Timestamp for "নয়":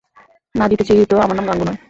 1.65-1.79